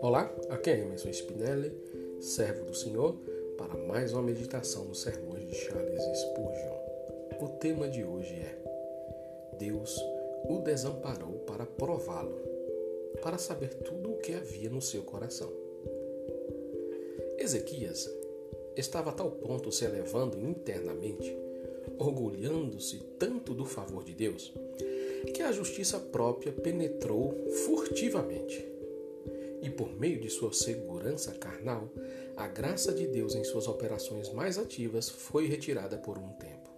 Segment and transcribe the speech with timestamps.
[0.00, 1.72] Olá, aqui é Emerson Spinelli,
[2.20, 3.16] servo do Senhor,
[3.58, 6.78] para mais uma meditação nos sermões de Charles Spurgeon.
[7.40, 8.56] O tema de hoje é
[9.58, 9.98] Deus
[10.48, 12.40] o desamparou para prová-lo,
[13.20, 15.52] para saber tudo o que havia no seu coração.
[17.38, 18.08] Ezequias
[18.76, 21.36] estava a tal ponto se elevando internamente,
[21.98, 24.52] orgulhando-se tanto do favor de Deus,
[25.34, 28.74] que a justiça própria penetrou furtivamente
[29.64, 31.88] e por meio de sua segurança carnal,
[32.36, 36.70] a graça de Deus em suas operações mais ativas foi retirada por um tempo.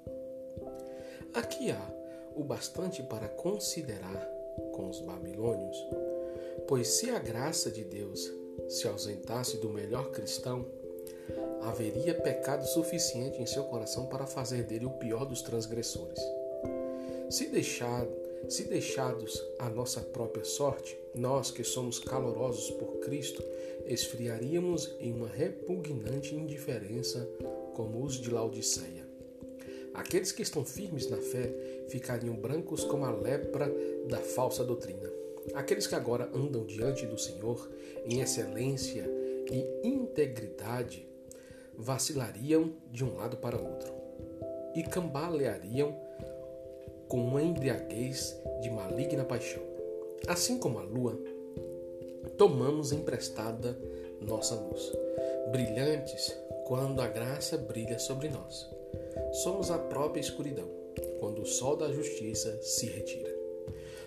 [1.35, 1.95] Aqui há
[2.37, 4.25] o bastante para considerar
[4.73, 5.77] com os babilônios,
[6.69, 8.33] pois se a graça de Deus
[8.69, 10.65] se ausentasse do melhor cristão,
[11.63, 16.21] haveria pecado suficiente em seu coração para fazer dele o pior dos transgressores.
[17.29, 18.07] Se deixar
[18.49, 23.43] se deixados à nossa própria sorte, nós que somos calorosos por Cristo,
[23.87, 27.29] esfriaríamos em uma repugnante indiferença
[27.75, 29.05] como os de Laodiceia.
[29.93, 31.53] Aqueles que estão firmes na fé
[31.89, 33.73] ficariam brancos como a lepra
[34.07, 35.11] da falsa doutrina.
[35.55, 37.69] Aqueles que agora andam diante do Senhor
[38.05, 39.11] em excelência
[39.51, 41.09] e integridade
[41.79, 43.93] vacilariam de um lado para outro
[44.75, 45.95] e cambaleariam
[47.09, 49.63] com uma embriaguez de maligna paixão.
[50.27, 51.19] Assim como a lua,
[52.37, 53.79] tomamos emprestada
[54.21, 54.93] nossa luz,
[55.51, 58.69] brilhantes quando a graça brilha sobre nós.
[59.33, 60.69] Somos a própria escuridão,
[61.21, 63.35] quando o sol da justiça se retira.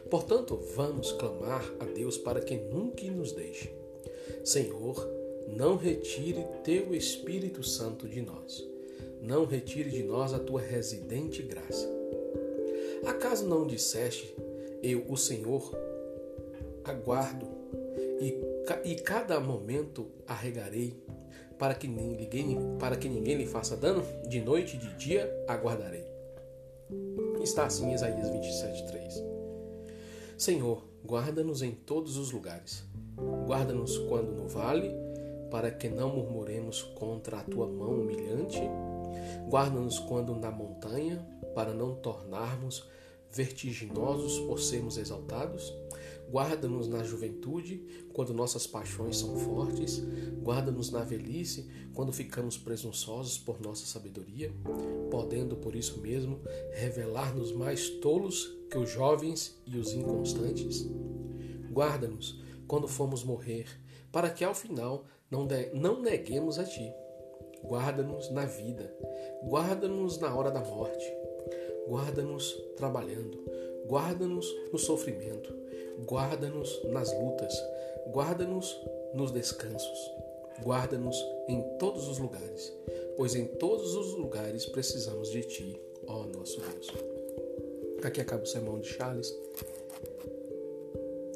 [0.10, 3.74] Portanto, vamos clamar a Deus para que nunca nos deixe.
[4.44, 5.19] Senhor,
[5.56, 8.64] não retire teu Espírito Santo de nós.
[9.22, 12.00] Não retire de nós a tua residente graça
[13.06, 14.36] Acaso não disseste,
[14.84, 15.74] eu, o Senhor,
[16.84, 17.48] aguardo
[18.20, 18.36] e,
[18.84, 21.02] e cada momento arregarei
[21.58, 24.04] para que, ninguém, para que ninguém lhe faça dano?
[24.28, 26.06] De noite e de dia aguardarei.
[27.42, 29.24] Está assim Isaías 27, 3.
[30.38, 32.84] Senhor, guarda-nos em todos os lugares.
[33.46, 34.92] Guarda-nos quando no vale,
[35.50, 38.62] para que não murmuremos contra a tua mão humilhante.
[39.50, 42.88] Guarda-nos quando na montanha, para não tornarmos
[43.32, 45.74] vertiginosos por sermos exaltados.
[46.32, 50.00] Guarda-nos na juventude, quando nossas paixões são fortes.
[50.44, 54.54] Guarda-nos na velhice, quando ficamos presunçosos por nossa sabedoria,
[55.10, 56.40] podendo por isso mesmo
[56.74, 60.88] revelar-nos mais tolos que os jovens e os inconstantes.
[61.72, 63.66] Guarda-nos quando formos morrer,
[64.12, 66.94] para que ao final não, de, não neguemos a Ti.
[67.64, 68.90] Guarda-nos na vida,
[69.44, 71.20] guarda-nos na hora da morte
[71.90, 73.44] Guarda-nos trabalhando,
[73.88, 75.52] guarda-nos no sofrimento,
[76.06, 77.52] guarda-nos nas lutas,
[78.12, 78.80] guarda-nos
[79.16, 80.12] nos descansos,
[80.62, 81.18] guarda-nos
[81.48, 82.72] em todos os lugares,
[83.18, 86.92] pois em todos os lugares precisamos de Ti, ó nosso Deus.
[88.04, 89.36] Aqui acaba o sermão de Charles.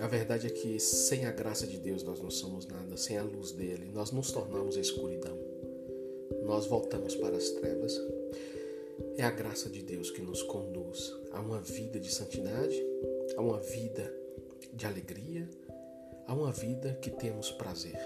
[0.03, 3.23] A verdade é que sem a graça de Deus nós não somos nada, sem a
[3.23, 5.39] luz dele nós nos tornamos a escuridão.
[6.43, 7.97] Nós voltamos para as trevas.
[9.15, 12.75] É a graça de Deus que nos conduz a uma vida de santidade,
[13.37, 14.13] a uma vida
[14.73, 15.49] de alegria,
[16.27, 17.97] a uma vida que temos prazer.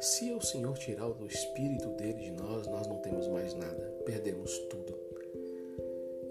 [0.00, 4.56] Se o Senhor tirar o espírito dele de nós, nós não temos mais nada, perdemos
[4.70, 5.11] tudo.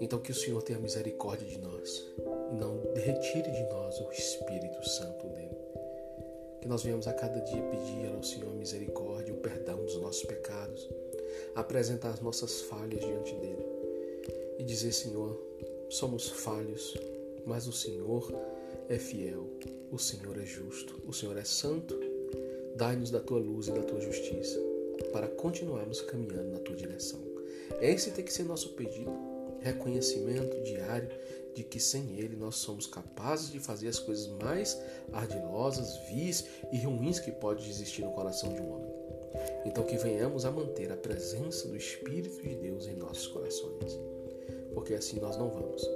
[0.02, 2.06] Então que o Senhor tenha misericórdia de nós
[2.52, 5.58] e não retire de nós o Espírito Santo dele.
[6.60, 10.90] Que nós venhamos a cada dia pedir ao Senhor misericórdia, o perdão dos nossos pecados
[11.56, 13.66] apresentar as nossas falhas diante dele
[14.58, 15.40] e dizer: Senhor,
[15.90, 16.96] somos falhos,
[17.46, 18.32] mas o Senhor
[18.90, 19.48] é fiel,
[19.92, 22.00] o Senhor é justo, o Senhor é santo.
[22.76, 24.60] Dai-nos da tua luz e da tua justiça
[25.12, 27.20] para continuarmos caminhando na tua direção.
[27.82, 29.12] Esse tem que ser nosso pedido,
[29.62, 31.10] reconhecimento diário
[31.54, 34.80] de que sem Ele nós somos capazes de fazer as coisas mais
[35.12, 38.92] ardilosas, vis e ruins que pode existir no coração de um homem.
[39.66, 44.00] Então, que venhamos a manter a presença do Espírito de Deus em nossos corações,
[44.74, 45.88] porque assim nós não vamos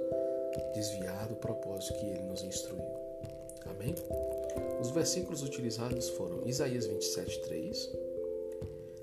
[0.74, 2.84] desviar do propósito que ele nos instruiu.
[3.66, 3.94] Amém?
[4.80, 7.90] Os versículos utilizados foram Isaías 27, 3,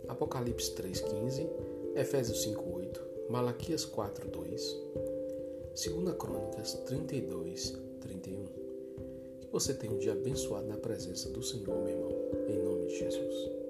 [0.08, 1.50] Apocalipse 3, 15,
[1.96, 4.78] Efésios 5, 8, Malaquias 4, 2,
[5.74, 8.46] 2 Crônicas 32, 31.
[9.42, 12.12] Que você tenha um dia abençoado na presença do Senhor, meu irmão,
[12.48, 13.63] em nome de Jesus.